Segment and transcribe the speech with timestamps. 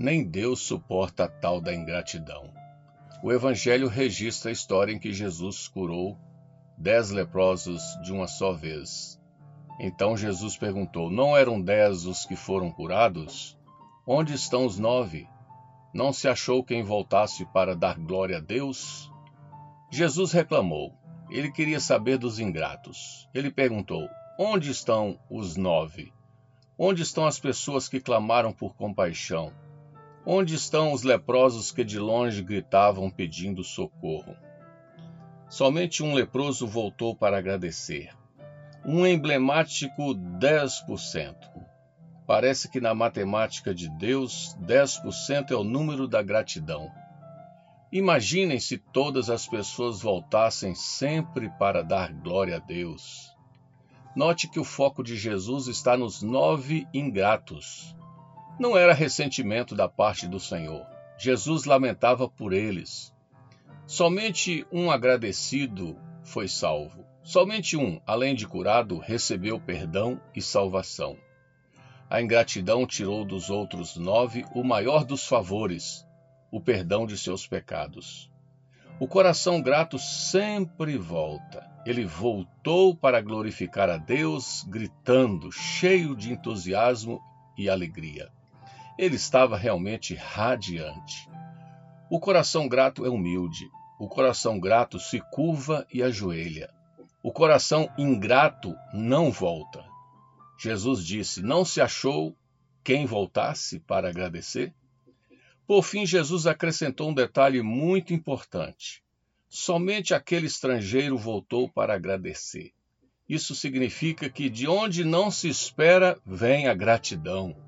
[0.00, 2.52] Nem Deus suporta a tal da ingratidão.
[3.20, 6.16] O Evangelho registra a história em que Jesus curou
[6.76, 9.20] dez leprosos de uma só vez.
[9.80, 13.58] Então Jesus perguntou: Não eram dez os que foram curados?
[14.06, 15.28] Onde estão os nove?
[15.92, 19.10] Não se achou quem voltasse para dar glória a Deus?
[19.90, 20.94] Jesus reclamou.
[21.28, 23.28] Ele queria saber dos ingratos.
[23.34, 24.08] Ele perguntou:
[24.38, 26.12] Onde estão os nove?
[26.78, 29.52] Onde estão as pessoas que clamaram por compaixão?
[30.30, 34.36] Onde estão os leprosos que de longe gritavam pedindo socorro?
[35.48, 38.10] Somente um leproso voltou para agradecer.
[38.84, 41.34] Um emblemático 10%.
[42.26, 46.92] Parece que na matemática de Deus, 10% é o número da gratidão.
[47.90, 53.34] Imaginem se todas as pessoas voltassem sempre para dar glória a Deus.
[54.14, 57.96] Note que o foco de Jesus está nos nove ingratos.
[58.58, 60.84] Não era ressentimento da parte do Senhor.
[61.16, 63.14] Jesus lamentava por eles.
[63.86, 67.06] Somente um agradecido foi salvo.
[67.22, 71.16] Somente um, além de curado, recebeu perdão e salvação.
[72.10, 76.04] A ingratidão tirou dos outros nove o maior dos favores,
[76.50, 78.28] o perdão de seus pecados.
[78.98, 81.64] O coração grato sempre volta.
[81.86, 87.20] Ele voltou para glorificar a Deus, gritando, cheio de entusiasmo
[87.56, 88.32] e alegria.
[88.98, 91.30] Ele estava realmente radiante.
[92.10, 93.70] O coração grato é humilde.
[93.98, 96.68] O coração grato se curva e ajoelha.
[97.22, 99.84] O coração ingrato não volta.
[100.58, 102.36] Jesus disse: Não se achou
[102.82, 104.74] quem voltasse para agradecer?
[105.66, 109.02] Por fim, Jesus acrescentou um detalhe muito importante.
[109.48, 112.72] Somente aquele estrangeiro voltou para agradecer.
[113.28, 117.67] Isso significa que de onde não se espera vem a gratidão.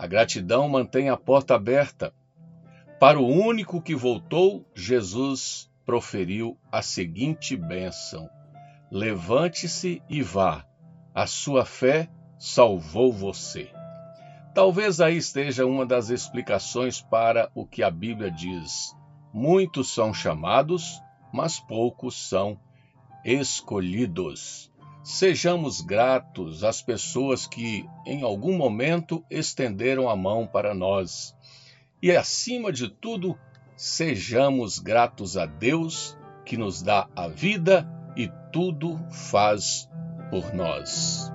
[0.00, 2.14] A gratidão mantém a porta aberta.
[3.00, 8.30] Para o único que voltou, Jesus proferiu a seguinte bênção:
[8.92, 10.64] Levante-se e vá,
[11.12, 13.72] a sua fé salvou você.
[14.54, 18.96] Talvez aí esteja uma das explicações para o que a Bíblia diz:
[19.34, 22.56] muitos são chamados, mas poucos são
[23.24, 24.67] escolhidos.
[25.02, 31.34] Sejamos gratos às pessoas que, em algum momento, estenderam a mão para nós.
[32.02, 33.38] E, acima de tudo,
[33.76, 39.88] sejamos gratos a Deus que nos dá a vida e tudo faz
[40.30, 41.32] por nós.